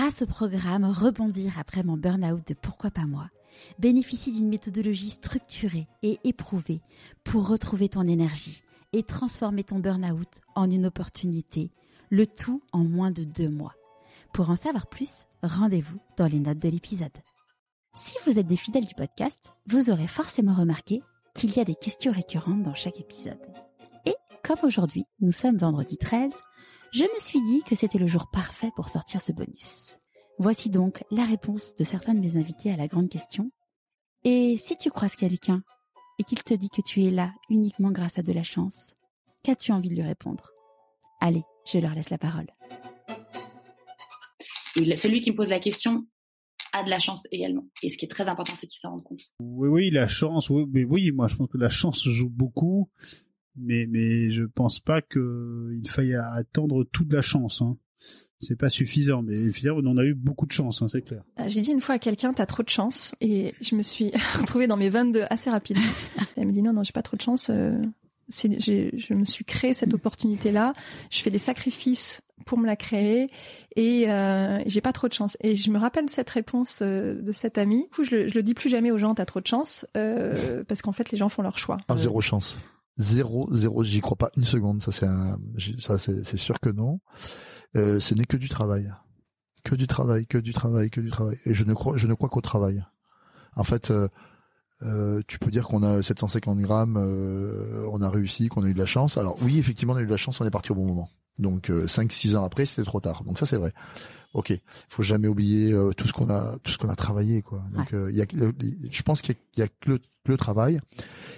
grâce 0.00 0.22
au 0.22 0.26
programme 0.26 0.86
Rebondir 0.86 1.58
après 1.58 1.82
mon 1.82 1.98
burn-out 1.98 2.40
de 2.48 2.54
Pourquoi 2.54 2.90
pas 2.90 3.04
moi, 3.04 3.28
bénéficie 3.78 4.32
d'une 4.32 4.48
méthodologie 4.48 5.10
structurée 5.10 5.88
et 6.02 6.18
éprouvée 6.24 6.80
pour 7.22 7.46
retrouver 7.46 7.90
ton 7.90 8.08
énergie 8.08 8.62
et 8.94 9.02
transformer 9.02 9.62
ton 9.62 9.78
burn-out 9.78 10.40
en 10.54 10.70
une 10.70 10.86
opportunité, 10.86 11.70
le 12.08 12.24
tout 12.24 12.62
en 12.72 12.82
moins 12.82 13.10
de 13.10 13.24
deux 13.24 13.50
mois. 13.50 13.74
Pour 14.32 14.48
en 14.48 14.56
savoir 14.56 14.86
plus, 14.86 15.26
rendez-vous 15.42 15.98
dans 16.16 16.28
les 16.28 16.40
notes 16.40 16.60
de 16.60 16.70
l'épisode. 16.70 17.18
Si 17.92 18.16
vous 18.24 18.38
êtes 18.38 18.46
des 18.46 18.56
fidèles 18.56 18.86
du 18.86 18.94
podcast, 18.94 19.52
vous 19.66 19.90
aurez 19.90 20.08
forcément 20.08 20.54
remarqué 20.54 21.02
qu'il 21.34 21.54
y 21.54 21.60
a 21.60 21.64
des 21.64 21.74
questions 21.74 22.10
récurrentes 22.10 22.62
dans 22.62 22.74
chaque 22.74 23.00
épisode. 23.00 23.52
Et 24.06 24.14
comme 24.42 24.60
aujourd'hui, 24.62 25.04
nous 25.20 25.32
sommes 25.32 25.58
vendredi 25.58 25.98
13, 25.98 26.32
je 26.92 27.04
me 27.04 27.20
suis 27.20 27.40
dit 27.42 27.62
que 27.62 27.76
c'était 27.76 27.98
le 27.98 28.06
jour 28.06 28.28
parfait 28.32 28.70
pour 28.74 28.88
sortir 28.88 29.20
ce 29.20 29.32
bonus. 29.32 29.96
Voici 30.38 30.70
donc 30.70 31.04
la 31.10 31.24
réponse 31.24 31.74
de 31.76 31.84
certains 31.84 32.14
de 32.14 32.20
mes 32.20 32.36
invités 32.36 32.72
à 32.72 32.76
la 32.76 32.88
grande 32.88 33.08
question. 33.08 33.50
Et 34.24 34.56
si 34.56 34.76
tu 34.76 34.90
croises 34.90 35.16
quelqu'un 35.16 35.62
et 36.18 36.24
qu'il 36.24 36.42
te 36.42 36.54
dit 36.54 36.68
que 36.68 36.82
tu 36.82 37.04
es 37.04 37.10
là 37.10 37.32
uniquement 37.48 37.90
grâce 37.90 38.18
à 38.18 38.22
de 38.22 38.32
la 38.32 38.42
chance, 38.42 38.96
qu'as-tu 39.44 39.72
envie 39.72 39.88
de 39.88 39.94
lui 39.94 40.02
répondre? 40.02 40.50
Allez, 41.20 41.42
je 41.70 41.78
leur 41.78 41.94
laisse 41.94 42.10
la 42.10 42.18
parole. 42.18 42.48
Et 44.76 44.96
celui 44.96 45.20
qui 45.20 45.30
me 45.30 45.36
pose 45.36 45.48
la 45.48 45.60
question 45.60 46.06
a 46.72 46.82
de 46.82 46.90
la 46.90 46.98
chance 46.98 47.26
également. 47.30 47.66
Et 47.82 47.90
ce 47.90 47.98
qui 47.98 48.04
est 48.04 48.08
très 48.08 48.28
important, 48.28 48.54
c'est 48.56 48.66
qu'il 48.66 48.78
s'en 48.80 48.90
rende 48.90 49.04
compte. 49.04 49.22
Oui, 49.40 49.68
oui, 49.68 49.90
la 49.90 50.08
chance, 50.08 50.50
oui, 50.50 50.64
mais 50.72 50.84
oui, 50.84 51.10
moi 51.12 51.26
je 51.26 51.36
pense 51.36 51.48
que 51.48 51.58
la 51.58 51.68
chance 51.68 52.04
joue 52.08 52.30
beaucoup, 52.30 52.88
mais 53.62 53.86
mais 53.86 54.30
je 54.30 54.44
pense 54.44 54.80
pas 54.80 55.02
qu'il 55.02 55.82
faille 55.86 56.14
attendre 56.14 56.84
toute 56.84 57.12
la 57.12 57.22
chance. 57.22 57.62
Hein. 57.62 57.76
C'est 58.38 58.56
pas 58.56 58.70
suffisant, 58.70 59.22
mais 59.22 59.36
on 59.70 59.86
en 59.86 59.98
a 59.98 60.04
eu 60.04 60.14
beaucoup 60.14 60.46
de 60.46 60.52
chance, 60.52 60.80
hein, 60.80 60.88
c'est 60.90 61.02
clair. 61.02 61.22
Ah, 61.36 61.48
j'ai 61.48 61.60
dit 61.60 61.72
une 61.72 61.82
fois 61.82 61.96
à 61.96 61.98
quelqu'un, 61.98 62.32
t'as 62.32 62.46
trop 62.46 62.62
de 62.62 62.70
chance, 62.70 63.14
et 63.20 63.54
je 63.60 63.74
me 63.74 63.82
suis 63.82 64.12
retrouvée 64.38 64.66
dans 64.66 64.78
mes 64.78 64.88
22 64.88 65.24
assez 65.28 65.50
rapidement. 65.50 65.82
Elle 66.36 66.46
me 66.46 66.52
dit 66.52 66.62
non, 66.62 66.72
non, 66.72 66.82
j'ai 66.82 66.92
pas 66.92 67.02
trop 67.02 67.18
de 67.18 67.22
chance. 67.22 67.50
Euh, 67.50 67.78
je 68.30 69.14
me 69.14 69.24
suis 69.24 69.44
créé 69.44 69.74
cette 69.74 69.92
opportunité-là. 69.92 70.72
Je 71.10 71.20
fais 71.20 71.30
des 71.30 71.38
sacrifices 71.38 72.22
pour 72.46 72.58
me 72.58 72.66
la 72.66 72.76
créer 72.76 73.30
et 73.76 74.10
euh, 74.10 74.60
j'ai 74.66 74.80
pas 74.80 74.92
trop 74.92 75.08
de 75.08 75.12
chance. 75.12 75.36
Et 75.40 75.56
je 75.56 75.70
me 75.70 75.78
rappelle 75.78 76.08
cette 76.08 76.30
réponse 76.30 76.80
euh, 76.82 77.20
de 77.20 77.32
cet 77.32 77.58
ami. 77.58 77.84
Du 77.84 77.88
coup, 77.90 78.04
je 78.04 78.16
le, 78.16 78.28
je 78.28 78.34
le 78.34 78.42
dis 78.42 78.54
plus 78.54 78.70
jamais 78.70 78.90
aux 78.90 78.98
gens, 78.98 79.14
t'as 79.14 79.26
trop 79.26 79.40
de 79.40 79.46
chance, 79.46 79.86
euh, 79.96 80.64
parce 80.64 80.82
qu'en 80.82 80.92
fait, 80.92 81.10
les 81.10 81.18
gens 81.18 81.28
font 81.28 81.42
leur 81.42 81.58
choix. 81.58 81.78
Ah, 81.88 81.96
zéro 81.96 82.20
chance. 82.20 82.58
Zéro, 83.00 83.48
zéro, 83.50 83.82
j'y 83.82 84.02
crois 84.02 84.18
pas 84.18 84.30
une 84.36 84.44
seconde. 84.44 84.82
Ça, 84.82 84.92
c'est 84.92 85.06
ça, 85.80 85.98
c'est 85.98 86.36
sûr 86.36 86.60
que 86.60 86.68
non. 86.68 87.00
Euh, 87.74 87.98
ce 87.98 88.14
n'est 88.14 88.26
que 88.26 88.36
du 88.36 88.50
travail, 88.50 88.92
que 89.64 89.74
du 89.74 89.86
travail, 89.86 90.26
que 90.26 90.36
du 90.36 90.52
travail, 90.52 90.90
que 90.90 91.00
du 91.00 91.10
travail. 91.10 91.38
Et 91.46 91.54
je 91.54 91.64
ne 91.64 91.72
crois, 91.72 91.96
je 91.96 92.06
ne 92.06 92.12
crois 92.12 92.28
qu'au 92.28 92.42
travail. 92.42 92.84
En 93.56 93.64
fait, 93.64 93.90
euh, 93.90 94.08
euh, 94.82 95.22
tu 95.26 95.38
peux 95.38 95.50
dire 95.50 95.66
qu'on 95.66 95.82
a 95.82 96.02
750 96.02 96.58
grammes, 96.58 96.98
on 96.98 98.02
a 98.02 98.10
réussi, 98.10 98.48
qu'on 98.48 98.64
a 98.64 98.68
eu 98.68 98.74
de 98.74 98.78
la 98.78 98.86
chance. 98.86 99.16
Alors 99.16 99.38
oui, 99.40 99.58
effectivement, 99.58 99.94
on 99.94 99.96
a 99.96 100.02
eu 100.02 100.06
de 100.06 100.10
la 100.10 100.18
chance, 100.18 100.38
on 100.42 100.44
est 100.44 100.50
parti 100.50 100.70
au 100.70 100.74
bon 100.74 100.84
moment. 100.84 101.08
Donc 101.40 101.70
euh, 101.70 101.86
5-6 101.86 102.36
ans 102.36 102.44
après, 102.44 102.66
c'était 102.66 102.84
trop 102.84 103.00
tard. 103.00 103.24
Donc 103.24 103.38
ça, 103.38 103.46
c'est 103.46 103.56
vrai. 103.56 103.72
Ok, 104.32 104.52
faut 104.88 105.02
jamais 105.02 105.26
oublier 105.26 105.72
euh, 105.72 105.92
tout 105.92 106.06
ce 106.06 106.12
qu'on 106.12 106.30
a, 106.30 106.56
tout 106.62 106.70
ce 106.70 106.78
qu'on 106.78 106.88
a 106.88 106.94
travaillé, 106.94 107.42
quoi. 107.42 107.62
Donc 107.72 107.88
il 107.92 108.16
y 108.16 108.22
a, 108.22 108.26
je 108.90 109.02
pense 109.02 109.22
qu'il 109.22 109.34
y 109.56 109.62
a, 109.62 109.68
que, 109.68 109.98
le, 110.26 110.36
travail. 110.36 110.80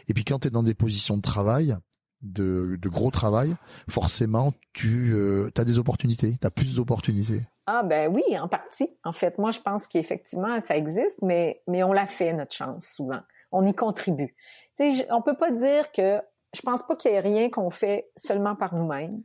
Et 0.08 0.12
puis 0.12 0.24
quand 0.24 0.40
tu 0.40 0.48
es 0.48 0.50
dans 0.50 0.62
des 0.62 0.74
positions 0.74 1.16
de 1.16 1.22
travail, 1.22 1.74
de, 2.20 2.76
de 2.78 2.88
gros 2.90 3.10
travail, 3.10 3.56
forcément, 3.88 4.52
tu 4.74 5.16
as 5.56 5.64
des 5.64 5.78
opportunités, 5.78 6.36
tu 6.38 6.46
as 6.46 6.50
plus 6.50 6.74
d'opportunités. 6.74 7.40
Ah 7.66 7.82
ben 7.82 8.12
oui, 8.12 8.22
en 8.38 8.48
partie. 8.48 8.90
En 9.04 9.12
fait, 9.14 9.38
moi 9.38 9.52
je 9.52 9.60
pense 9.60 9.86
qu'effectivement 9.86 10.60
ça 10.60 10.76
existe, 10.76 11.22
mais 11.22 11.62
mais 11.66 11.82
on 11.82 11.92
l'a 11.92 12.06
fait 12.06 12.34
notre 12.34 12.54
chance 12.54 12.86
souvent. 12.86 13.20
On 13.52 13.64
y 13.64 13.74
contribue. 13.74 14.34
Tu 14.78 14.92
sais, 14.92 15.06
on 15.10 15.22
peut 15.22 15.36
pas 15.36 15.50
dire 15.50 15.90
que 15.92 16.20
je 16.54 16.60
pense 16.60 16.82
pas 16.82 16.96
qu'il 16.96 17.12
y 17.12 17.14
ait 17.14 17.20
rien 17.20 17.50
qu'on 17.50 17.70
fait 17.70 18.10
seulement 18.16 18.56
par 18.56 18.74
nous-mêmes. 18.74 19.22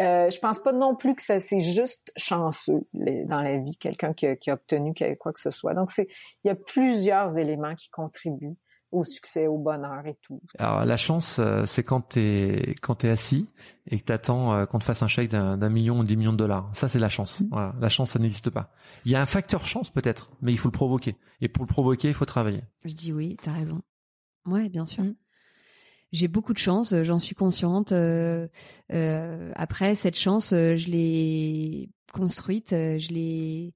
Euh, 0.00 0.30
je 0.30 0.38
pense 0.38 0.60
pas 0.60 0.72
non 0.72 0.94
plus 0.94 1.14
que 1.16 1.22
ça 1.22 1.40
c'est 1.40 1.60
juste 1.60 2.12
chanceux 2.16 2.86
dans 2.92 3.42
la 3.42 3.58
vie, 3.58 3.76
quelqu'un 3.76 4.12
qui, 4.12 4.26
qui, 4.36 4.50
a 4.50 4.54
obtenu 4.54 4.94
quoi 5.18 5.32
que 5.32 5.40
ce 5.40 5.50
soit. 5.50 5.74
Donc 5.74 5.90
c'est 5.90 6.08
il 6.44 6.48
y 6.48 6.50
a 6.50 6.54
plusieurs 6.54 7.36
éléments 7.36 7.74
qui 7.74 7.90
contribuent 7.90 8.56
au 8.90 9.04
succès, 9.04 9.46
au 9.46 9.58
bonheur 9.58 10.06
et 10.06 10.16
tout. 10.22 10.40
Alors 10.58 10.84
la 10.84 10.96
chance, 10.96 11.38
euh, 11.38 11.64
c'est 11.66 11.82
quand 11.82 12.00
t'es 12.00 12.74
quand 12.80 12.96
t'es 12.96 13.08
assis 13.08 13.48
et 13.86 13.98
que 13.98 14.04
t'attends 14.04 14.54
euh, 14.54 14.66
qu'on 14.66 14.78
te 14.78 14.84
fasse 14.84 15.02
un 15.02 15.08
chèque 15.08 15.30
d'un 15.30 15.68
million 15.68 15.98
ou 15.98 16.04
dix 16.04 16.16
millions 16.16 16.32
de 16.32 16.38
dollars. 16.38 16.70
Ça 16.74 16.88
c'est 16.88 16.98
la 16.98 17.08
chance. 17.08 17.40
Mmh. 17.40 17.48
Voilà, 17.50 17.74
la 17.80 17.88
chance 17.88 18.10
ça 18.10 18.18
n'existe 18.18 18.50
pas. 18.50 18.70
Il 19.04 19.10
y 19.10 19.16
a 19.16 19.20
un 19.20 19.26
facteur 19.26 19.66
chance 19.66 19.90
peut-être, 19.90 20.30
mais 20.40 20.52
il 20.52 20.58
faut 20.58 20.68
le 20.68 20.72
provoquer. 20.72 21.16
Et 21.40 21.48
pour 21.48 21.64
le 21.64 21.68
provoquer, 21.68 22.08
il 22.08 22.14
faut 22.14 22.24
travailler. 22.24 22.62
Je 22.84 22.94
dis 22.94 23.12
oui, 23.12 23.36
t'as 23.42 23.52
raison. 23.52 23.82
Ouais, 24.46 24.68
bien 24.68 24.86
sûr. 24.86 25.04
Mmh. 25.04 25.14
J'ai 26.12 26.28
beaucoup 26.28 26.52
de 26.52 26.58
chance, 26.58 26.92
euh, 26.92 27.04
j'en 27.04 27.18
suis 27.18 27.34
consciente. 27.34 27.92
Euh, 27.92 28.48
après 29.54 29.94
cette 29.94 30.16
chance, 30.16 30.50
je 30.50 30.88
l'ai 30.88 31.90
construite, 32.12 32.70
je 32.70 33.12
l'ai 33.12 33.74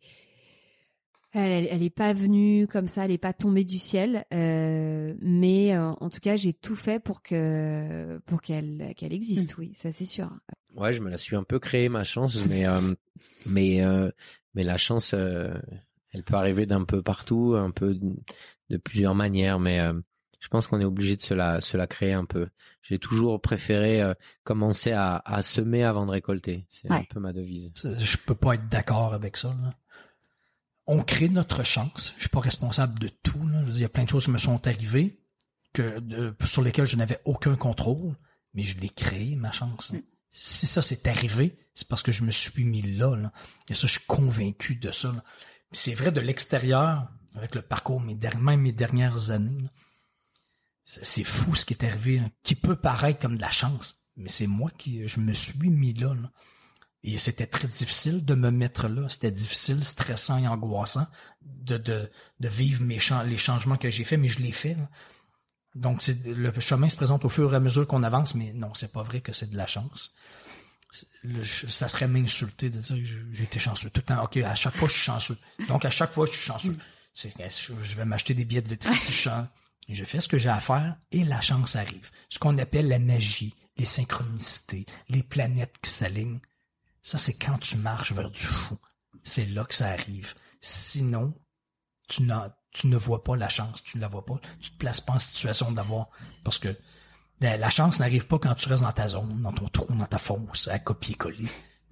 elle, 1.34 1.66
elle 1.71 1.82
est 1.82 1.91
pas 1.91 2.12
venue 2.12 2.66
comme 2.66 2.88
ça, 2.88 3.06
elle 3.06 3.10
est 3.10 3.19
pas 3.19 3.32
tombée 3.32 3.65
du 3.65 3.78
ciel, 3.78 4.25
euh, 4.34 5.15
mais 5.21 5.75
euh, 5.75 5.92
en 5.92 6.10
tout 6.10 6.21
cas 6.21 6.37
j'ai 6.37 6.53
tout 6.53 6.76
fait 6.76 7.03
pour 7.03 7.22
que 7.22 8.19
pour 8.26 8.42
qu'elle 8.42 8.92
qu'elle 8.97 9.15
existe, 9.15 9.56
mm. 9.56 9.60
oui, 9.60 9.72
ça 9.75 9.92
c'est 9.92 10.04
sûr. 10.04 10.31
Ouais, 10.76 10.92
je 10.92 11.00
me 11.00 11.09
la 11.09 11.16
suis 11.16 11.37
un 11.37 11.42
peu 11.42 11.59
créée 11.59 11.88
ma 11.88 12.04
chance, 12.04 12.44
mais 12.47 12.66
euh, 12.66 12.94
mais 13.47 13.82
mais 14.54 14.65
la 14.65 14.76
chance, 14.76 15.15
elle 15.15 16.22
peut 16.26 16.34
arriver 16.34 16.66
d'un 16.66 16.84
peu 16.84 17.03
partout, 17.03 17.54
un 17.56 17.71
peu 17.71 17.98
de 18.69 18.76
plusieurs 18.76 19.15
manières, 19.15 19.59
mais 19.59 19.81
je 20.42 20.48
pense 20.48 20.66
qu'on 20.66 20.80
est 20.80 20.84
obligé 20.84 21.16
de 21.16 21.22
se 21.22 21.32
la 21.32 21.62
se 21.62 21.78
la 21.78 21.86
créer 21.86 22.12
un 22.12 22.26
peu. 22.26 22.48
J'ai 22.82 22.98
toujours 22.98 23.41
préféré 23.41 24.03
commencer 24.44 24.92
à, 24.92 25.22
à 25.25 25.41
semer 25.41 25.84
avant 25.84 26.04
de 26.04 26.10
récolter. 26.10 26.66
C'est 26.69 26.91
un 26.91 27.04
peu 27.04 27.20
ma 27.20 27.32
devise. 27.32 27.72
Je 27.98 28.16
peux 28.19 28.34
pas 28.34 28.54
être 28.54 28.69
d'accord 28.69 29.14
avec 29.14 29.38
ça. 29.38 29.56
Là 29.62 29.72
on 30.86 31.03
crée 31.03 31.28
notre 31.28 31.62
chance. 31.62 32.12
Je 32.16 32.22
suis 32.22 32.28
pas 32.28 32.41
responsable 32.41 32.98
de 32.98 33.08
tout. 33.08 33.41
il 33.69 33.78
y 33.78 33.84
a 33.84 33.88
plein 33.88 34.04
de 34.04 34.08
choses 34.08 34.25
qui 34.25 34.30
me 34.30 34.38
sont 34.38 34.66
arrivées 34.66 35.20
que 35.72 36.03
sur 36.44 36.62
lesquelles 36.62 36.86
je 36.86 36.97
n'avais 36.97 37.20
aucun 37.24 37.56
contrôle, 37.56 38.14
mais 38.54 38.64
je 38.64 38.78
l'ai 38.78 38.91
créé 38.91 39.36
ma 39.36 39.53
chance. 39.53 39.92
Si 40.30 40.66
ça 40.66 40.82
s'est 40.82 41.09
arrivé, 41.09 41.59
c'est 41.74 41.88
parce 41.88 42.03
que 42.03 42.12
je 42.12 42.24
me 42.24 42.30
suis 42.30 42.64
mis 42.64 42.82
là, 42.82 43.32
Et 43.69 43.74
ça, 43.74 43.86
je 43.86 43.92
suis 43.92 44.06
convaincu 44.06 44.76
de 44.76 44.91
ça. 44.91 45.14
C'est 45.72 45.94
vrai 45.94 46.12
de 46.12 46.20
l'extérieur, 46.20 47.09
avec 47.34 47.54
le 47.54 47.62
parcours, 47.62 48.00
mes 48.00 48.19
même 48.38 48.60
mes 48.60 48.72
dernières 48.72 49.30
années. 49.30 49.70
C'est 50.84 51.25
fou 51.25 51.54
ce 51.54 51.65
qui 51.65 51.75
est 51.75 51.84
arrivé, 51.84 52.20
qui 52.43 52.54
peut 52.54 52.76
paraître 52.76 53.20
comme 53.20 53.37
de 53.37 53.41
la 53.41 53.50
chance, 53.50 53.97
mais 54.16 54.28
c'est 54.28 54.47
moi 54.47 54.70
qui 54.76 55.06
je 55.09 55.20
me 55.20 55.32
suis 55.32 55.70
mis 55.70 55.94
là. 55.94 56.15
Et 57.04 57.19
c'était 57.19 57.47
très 57.47 57.66
difficile 57.66 58.25
de 58.25 58.34
me 58.34 58.50
mettre 58.50 58.88
là. 58.88 59.09
C'était 59.09 59.32
difficile, 59.32 59.84
stressant 59.84 60.38
et 60.38 60.47
angoissant 60.47 61.06
de, 61.41 62.10
vivre 62.41 62.84
les 62.84 63.38
changements 63.38 63.76
que 63.76 63.91
j'ai 63.91 64.04
faits, 64.04 64.21
mais 64.21 64.28
je 64.28 64.41
l'ai 64.41 64.53
fait. 64.53 64.76
Donc, 65.75 66.06
le 66.25 66.53
chemin 66.60 66.88
se 66.88 66.97
présente 66.97 67.25
au 67.25 67.28
fur 67.28 67.53
et 67.53 67.56
à 67.56 67.60
mesure 67.60 67.87
qu'on 67.87 68.03
avance, 68.03 68.34
mais 68.34 68.53
non, 68.53 68.75
c'est 68.75 68.92
pas 68.92 69.03
vrai 69.03 69.21
que 69.21 69.32
c'est 69.32 69.50
de 69.50 69.56
la 69.56 69.66
chance. 69.66 70.12
ça 71.69 71.88
serait 71.88 72.06
m'insulter 72.06 72.71
de 72.71 72.78
dire 72.78 72.97
j'ai 73.32 73.44
été 73.44 73.59
chanceux 73.59 73.91
tout 73.91 74.00
le 74.00 74.15
temps. 74.15 74.22
OK, 74.22 74.37
à 74.37 74.54
chaque 74.54 74.76
fois, 74.76 74.88
je 74.88 74.92
suis 74.92 75.03
chanceux. 75.03 75.38
Donc, 75.69 75.84
à 75.84 75.91
chaque 75.91 76.12
fois, 76.12 76.26
je 76.26 76.32
suis 76.32 76.47
chanceux. 76.47 76.76
Je 77.15 77.97
vais 77.97 78.04
m'acheter 78.04 78.34
des 78.34 78.44
billets 78.44 78.62
de 78.62 78.71
loterie 78.71 78.97
si 78.97 79.12
je 79.12 79.31
Je 79.88 80.04
fais 80.04 80.20
ce 80.20 80.28
que 80.28 80.38
j'ai 80.38 80.48
à 80.48 80.60
faire 80.60 80.97
et 81.10 81.25
la 81.25 81.41
chance 81.41 81.76
arrive. 81.76 82.10
Ce 82.28 82.38
qu'on 82.38 82.56
appelle 82.59 82.88
la 82.88 82.98
magie, 82.98 83.54
les 83.76 83.84
synchronicités, 83.84 84.87
les 85.09 85.22
planètes 85.22 85.78
qui 85.82 85.91
s'alignent. 85.91 86.41
Ça, 87.03 87.19
c'est 87.19 87.34
quand 87.34 87.59
tu 87.59 87.76
marches 87.76 88.12
vers 88.12 88.31
du 88.31 88.47
fou. 88.47 88.78
C'est 89.25 89.47
là 89.47 89.65
que 89.65 89.75
ça 89.75 89.91
arrive. 89.91 90.34
Sinon, 90.60 91.34
tu, 92.09 92.22
ne 92.22 92.97
vois 92.97 93.24
pas 93.24 93.36
la 93.36 93.48
chance, 93.48 93.83
tu 93.83 93.97
ne 93.97 94.03
la 94.03 94.09
vois 94.09 94.24
pas. 94.24 94.41
Tu 94.60 94.71
te 94.71 94.77
places 94.77 95.01
pas 95.01 95.15
en 95.15 95.18
situation 95.18 95.72
d'avoir, 95.72 96.09
parce 96.45 96.59
que 96.59 96.77
ben, 97.41 97.59
la 97.59 97.71
chance 97.71 97.98
n'arrive 97.98 98.27
pas 98.27 98.39
quand 98.39 98.54
tu 98.54 98.68
restes 98.68 98.84
dans 98.84 98.92
ta 98.92 99.09
zone, 99.09 99.42
dans 99.42 99.53
ton 99.53 99.68
trou, 99.68 99.92
dans 99.92 100.07
ta 100.07 100.18
fosse, 100.18 100.68
à 100.68 100.78
copier-coller. 100.78 101.48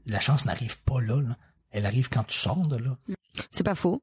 La 0.06 0.20
chance 0.20 0.44
n'arrive 0.44 0.78
pas 0.82 1.00
là, 1.00 1.20
Elle 1.70 1.86
arrive 1.86 2.08
quand 2.08 2.24
tu 2.24 2.36
sors 2.36 2.66
de 2.66 2.76
là. 2.76 2.96
C'est 3.50 3.64
pas 3.64 3.74
faux. 3.74 4.02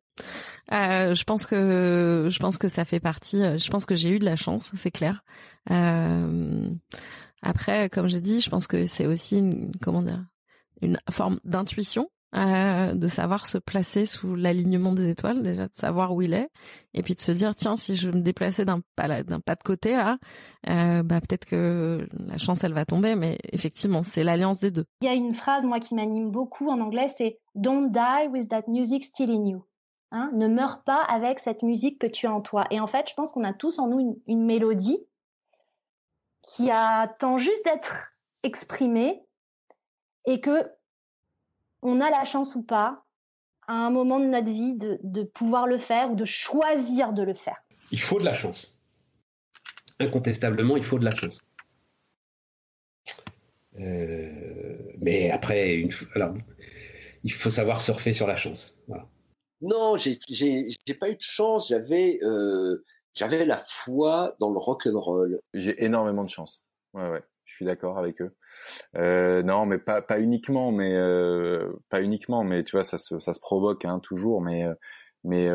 Euh, 0.71 1.13
je 1.13 1.23
pense 1.23 1.45
que 1.45 2.27
je 2.29 2.39
pense 2.39 2.57
que 2.57 2.67
ça 2.67 2.85
fait 2.85 2.99
partie. 2.99 3.43
Euh, 3.43 3.57
je 3.57 3.69
pense 3.69 3.85
que 3.85 3.95
j'ai 3.95 4.09
eu 4.09 4.19
de 4.19 4.25
la 4.25 4.35
chance, 4.35 4.71
c'est 4.75 4.91
clair. 4.91 5.23
Euh, 5.69 6.69
après, 7.41 7.89
comme 7.89 8.09
j'ai 8.09 8.21
dit, 8.21 8.41
je 8.41 8.49
pense 8.49 8.67
que 8.67 8.85
c'est 8.85 9.05
aussi 9.05 9.37
une, 9.37 9.71
comment 9.81 10.01
dire 10.01 10.25
une 10.81 10.99
forme 11.09 11.39
d'intuition. 11.43 12.09
Euh, 12.37 12.93
de 12.93 13.07
savoir 13.07 13.47
se 13.47 13.57
placer 13.57 14.05
sous 14.05 14.35
l'alignement 14.35 14.93
des 14.93 15.09
étoiles, 15.09 15.41
déjà 15.41 15.67
de 15.67 15.73
savoir 15.73 16.13
où 16.13 16.21
il 16.21 16.33
est, 16.33 16.49
et 16.93 17.01
puis 17.01 17.15
de 17.15 17.19
se 17.19 17.31
dire 17.31 17.55
tiens 17.55 17.77
si 17.77 17.95
je 17.95 18.11
me 18.11 18.21
déplaçais 18.21 18.63
d'un 18.63 18.81
pas 18.95 19.23
d'un 19.23 19.39
pas 19.39 19.55
de 19.55 19.63
côté 19.63 19.95
là, 19.95 20.19
euh, 20.69 21.01
bah 21.01 21.19
peut-être 21.19 21.45
que 21.45 22.07
la 22.13 22.37
chance 22.37 22.63
elle 22.63 22.73
va 22.73 22.85
tomber, 22.85 23.15
mais 23.15 23.39
effectivement 23.51 24.03
c'est 24.03 24.23
l'alliance 24.23 24.59
des 24.59 24.69
deux. 24.69 24.85
Il 25.01 25.05
y 25.05 25.09
a 25.09 25.15
une 25.15 25.33
phrase 25.33 25.65
moi 25.65 25.79
qui 25.79 25.95
m'anime 25.95 26.29
beaucoup 26.29 26.69
en 26.69 26.79
anglais, 26.79 27.07
c'est 27.07 27.39
Don't 27.55 27.91
die 27.91 28.27
with 28.29 28.49
that 28.49 28.65
music 28.67 29.03
still 29.03 29.31
in 29.31 29.45
you. 29.45 29.65
Hein, 30.11 30.29
ne 30.35 30.47
meurs 30.47 30.83
pas 30.83 31.01
avec 31.01 31.39
cette 31.39 31.63
musique 31.63 31.99
que 31.99 32.07
tu 32.07 32.27
as 32.27 32.33
en 32.33 32.39
toi. 32.41 32.65
Et 32.71 32.79
en 32.79 32.87
fait, 32.87 33.09
je 33.09 33.13
pense 33.13 33.31
qu'on 33.31 33.43
a 33.43 33.51
tous 33.51 33.77
en 33.77 33.87
nous 33.87 33.99
une, 33.99 34.15
une 34.27 34.45
mélodie 34.45 34.99
qui 36.43 36.71
attend 36.71 37.37
juste 37.37 37.65
d'être 37.65 38.13
exprimée 38.43 39.25
et 40.25 40.39
que 40.39 40.71
on 41.81 42.01
a 42.01 42.09
la 42.09 42.23
chance 42.23 42.55
ou 42.55 42.63
pas, 42.63 43.03
à 43.67 43.73
un 43.73 43.89
moment 43.89 44.19
de 44.19 44.25
notre 44.25 44.49
vie, 44.49 44.75
de, 44.75 44.99
de 45.03 45.23
pouvoir 45.23 45.67
le 45.67 45.77
faire 45.77 46.11
ou 46.11 46.15
de 46.15 46.25
choisir 46.25 47.13
de 47.13 47.23
le 47.23 47.33
faire. 47.33 47.57
Il 47.91 47.99
faut 47.99 48.19
de 48.19 48.25
la 48.25 48.33
chance. 48.33 48.79
Incontestablement, 49.99 50.77
il 50.77 50.83
faut 50.83 50.99
de 50.99 51.05
la 51.05 51.15
chance. 51.15 51.41
Euh, 53.79 54.77
mais 54.99 55.31
après, 55.31 55.75
une, 55.75 55.91
alors, 56.15 56.33
il 57.23 57.31
faut 57.31 57.49
savoir 57.49 57.81
surfer 57.81 58.13
sur 58.13 58.27
la 58.27 58.35
chance. 58.35 58.79
Voilà. 58.87 59.07
Non, 59.61 59.97
j'ai 59.97 60.19
pas 60.99 61.09
eu 61.09 61.15
de 61.15 61.21
chance. 61.21 61.69
J'avais 61.69 62.19
euh, 62.23 62.83
j'avais 63.13 63.45
la 63.45 63.57
foi 63.57 64.35
dans 64.39 64.51
le 64.51 64.59
rock 64.59 64.87
and 64.87 64.99
roll. 64.99 65.41
J'ai 65.53 65.83
énormément 65.83 66.23
de 66.23 66.29
chance. 66.29 66.63
Ouais, 66.93 67.09
ouais 67.09 67.23
je 67.47 67.55
suis 67.55 67.65
d'accord 67.65 67.97
avec 67.97 68.21
eux. 68.21 68.35
Euh, 68.97 69.41
non, 69.41 69.65
mais 69.65 69.77
pas 69.77 70.01
pas 70.01 70.19
uniquement, 70.19 70.71
mais 70.71 70.93
euh, 70.93 71.71
pas 71.89 72.01
uniquement, 72.01 72.43
mais 72.43 72.63
tu 72.63 72.75
vois, 72.75 72.83
ça 72.83 72.97
se 72.97 73.19
se 73.19 73.39
provoque 73.39 73.85
hein, 73.85 73.99
toujours, 74.03 74.41
mais 74.41 74.65
euh, 74.65 74.75
mais 75.23 75.49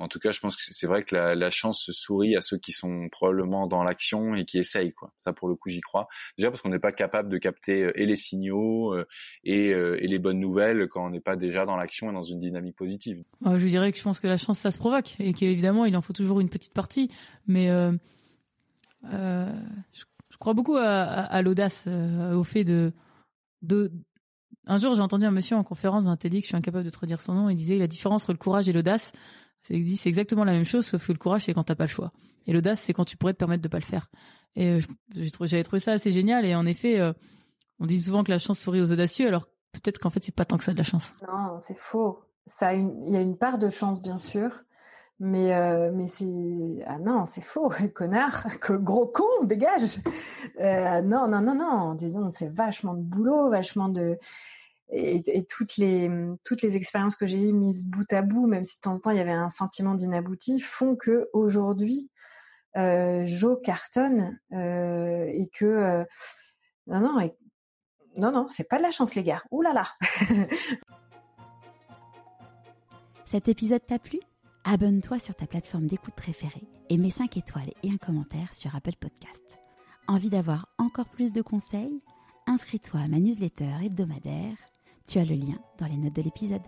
en 0.00 0.06
tout 0.06 0.20
cas, 0.20 0.30
je 0.30 0.38
pense 0.38 0.54
que 0.54 0.62
c'est 0.62 0.86
vrai 0.86 1.02
que 1.02 1.14
la, 1.14 1.50
chance 1.50 1.82
se 1.82 1.92
sourit 1.92 2.36
à 2.36 2.42
ceux 2.42 2.56
qui 2.56 2.70
sont 2.70 3.08
probablement 3.10 3.66
dans 3.66 3.82
l'action 3.82 4.36
et 4.36 4.44
qui 4.44 4.56
essayent 4.58 4.92
quoi. 4.92 5.12
Ça 5.24 5.32
pour 5.32 5.48
le 5.48 5.56
coup, 5.56 5.70
j'y 5.70 5.80
crois. 5.80 6.06
Déjà 6.38 6.50
parce 6.50 6.62
qu'on 6.62 6.68
n'est 6.68 6.78
pas 6.78 6.92
capable 6.92 7.28
de 7.28 7.36
capter 7.36 7.90
et 7.96 8.06
les 8.06 8.16
signaux 8.16 8.96
et, 9.44 9.74
les 9.74 10.18
bonnes 10.18 10.38
nouvelles 10.38 10.88
quand 10.88 11.06
on 11.06 11.10
n'est 11.10 11.20
pas 11.20 11.36
déjà 11.36 11.66
dans 11.66 11.76
l'action 11.76 12.10
et 12.10 12.14
dans 12.14 12.22
une 12.22 12.40
dynamique 12.40 12.76
positive. 12.76 13.24
je 13.44 13.66
dirais 13.66 13.90
que 13.92 13.98
je 13.98 14.04
pense 14.04 14.20
que 14.20 14.28
la 14.28 14.38
chance 14.38 14.60
ça 14.60 14.70
se 14.70 14.78
provoque 14.78 15.16
et 15.18 15.34
qu'évidemment 15.34 15.84
il 15.84 15.96
en 15.96 16.02
faut 16.02 16.12
toujours 16.12 16.40
une 16.40 16.48
petite 16.48 16.74
partie, 16.74 17.10
mais 17.46 17.68
je 20.38 20.44
crois 20.44 20.54
beaucoup 20.54 20.76
à, 20.76 21.42
l'audace, 21.42 21.86
euh, 21.88 22.36
au 22.36 22.44
fait 22.44 22.62
de. 22.62 22.92
Un 24.68 24.78
jour, 24.78 24.94
j'ai 24.94 25.00
entendu 25.00 25.24
un 25.24 25.32
monsieur 25.32 25.56
en 25.56 25.64
conférence 25.64 26.04
d'un 26.04 26.16
TEDx, 26.16 26.42
je 26.42 26.46
suis 26.48 26.56
incapable 26.56 26.84
de 26.84 26.90
te 26.90 26.98
redire 26.98 27.20
son 27.20 27.34
nom, 27.34 27.48
il 27.48 27.56
disait 27.56 27.76
la 27.76 27.88
différence 27.88 28.22
entre 28.22 28.32
le 28.32 28.38
courage 28.38 28.68
et 28.68 28.72
l'audace, 28.72 29.12
c'est 29.62 29.84
c'est 29.96 30.08
exactement 30.08 30.44
la 30.44 30.52
même 30.52 30.64
chose, 30.64 30.86
sauf 30.86 31.04
que 31.04 31.10
le 31.10 31.18
courage 31.18 31.46
c'est 31.46 31.54
quand 31.54 31.64
t'as 31.64 31.74
pas 31.74 31.84
le 31.84 31.90
choix, 31.90 32.12
et 32.46 32.52
l'audace 32.52 32.82
c'est 32.82 32.92
quand 32.92 33.04
tu 33.04 33.16
pourrais 33.16 33.32
te 33.32 33.38
permettre 33.38 33.62
de 33.62 33.68
pas 33.68 33.78
le 33.80 33.84
faire. 33.84 34.10
Et 34.54 34.74
euh, 34.74 34.80
j'avais 35.14 35.64
trouvé 35.64 35.80
ça 35.80 35.90
assez 35.92 36.12
génial, 36.12 36.44
et 36.44 36.54
en 36.54 36.66
effet, 36.66 37.00
euh, 37.00 37.12
on 37.80 37.86
dit 37.86 38.00
souvent 38.00 38.22
que 38.22 38.30
la 38.30 38.38
chance 38.38 38.60
sourit 38.60 38.80
aux 38.80 38.92
audacieux, 38.92 39.26
alors 39.26 39.48
peut-être 39.72 39.98
qu'en 39.98 40.10
fait 40.10 40.22
c'est 40.22 40.34
pas 40.34 40.44
tant 40.44 40.56
que 40.56 40.62
ça 40.64 40.72
de 40.72 40.78
la 40.78 40.84
chance. 40.84 41.14
Non, 41.26 41.58
c'est 41.58 41.76
faux. 41.76 42.20
Ça, 42.46 42.74
il 42.74 43.08
y 43.08 43.16
a 43.16 43.20
une 43.20 43.36
part 43.36 43.58
de 43.58 43.70
chance 43.70 44.00
bien 44.00 44.18
sûr, 44.18 44.62
mais 45.20 45.52
euh, 45.52 45.90
mais 45.92 46.06
c'est 46.06 46.84
ah 46.86 46.98
non 46.98 47.26
c'est 47.26 47.40
faux 47.40 47.70
connard 47.94 48.46
que 48.60 48.72
gros 48.72 49.06
con 49.06 49.44
dégage. 49.44 49.98
Euh, 50.60 51.02
non 51.02 51.28
non 51.28 51.40
non 51.40 51.54
non 51.54 51.94
disons 51.94 52.30
c'est 52.30 52.48
vachement 52.48 52.94
de 52.94 53.02
boulot 53.02 53.50
vachement 53.50 53.88
de 53.88 54.18
et, 54.90 55.44
toutes 55.50 55.76
les 55.76 56.10
toutes 56.44 56.62
les 56.62 56.76
expériences 56.76 57.16
que 57.16 57.26
j'ai 57.26 57.52
mises 57.52 57.84
bout 57.86 58.10
à 58.12 58.22
bout 58.22 58.46
même 58.46 58.64
si 58.64 58.76
de 58.76 58.80
temps 58.80 58.94
en 58.94 58.98
temps 58.98 59.10
il 59.10 59.18
y 59.18 59.20
avait 59.20 59.32
un 59.32 59.50
sentiment 59.50 59.94
d'inabouti 59.94 60.60
font 60.60 60.96
que 60.96 61.28
aujourd'hui 61.32 62.10
euh, 62.76 63.26
Joe 63.26 63.58
cartonne 63.62 64.38
et 64.52 65.50
que 65.52 66.06
non 66.86 67.00
non 67.00 67.20
et, 67.20 67.36
non 68.16 68.30
non 68.30 68.48
c'est 68.48 68.68
pas 68.68 68.78
de 68.78 68.82
la 68.82 68.90
chance 68.90 69.14
les 69.14 69.24
gars. 69.24 69.42
Ouh 69.50 69.62
là 69.62 69.72
là. 69.74 69.84
Cet 73.26 73.48
épisode 73.48 73.84
t'a 73.84 73.98
plu? 73.98 74.20
Abonne-toi 74.68 75.18
sur 75.18 75.34
ta 75.34 75.46
plateforme 75.46 75.86
d'écoute 75.86 76.14
préférée 76.14 76.68
et 76.90 76.98
mets 76.98 77.10
5 77.10 77.36
étoiles 77.38 77.70
et 77.82 77.90
un 77.90 77.96
commentaire 77.96 78.52
sur 78.52 78.74
Apple 78.74 78.96
Podcast. 79.00 79.58
Envie 80.06 80.28
d'avoir 80.28 80.68
encore 80.78 81.08
plus 81.08 81.32
de 81.32 81.40
conseils? 81.40 82.02
Inscris-toi 82.46 83.00
à 83.00 83.08
ma 83.08 83.18
newsletter 83.18 83.70
hebdomadaire. 83.82 84.56
Tu 85.06 85.18
as 85.18 85.24
le 85.24 85.34
lien 85.34 85.56
dans 85.78 85.86
les 85.86 85.96
notes 85.96 86.16
de 86.16 86.22
l'épisode. 86.22 86.62